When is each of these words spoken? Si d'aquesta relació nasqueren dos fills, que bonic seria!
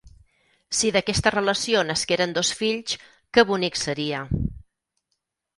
Si 0.77 0.89
d'aquesta 0.95 1.33
relació 1.35 1.83
nasqueren 1.89 2.35
dos 2.39 2.53
fills, 2.63 2.97
que 3.37 3.45
bonic 3.53 3.81
seria! 3.85 4.27